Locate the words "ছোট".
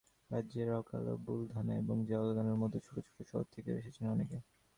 2.79-2.95, 3.07-3.17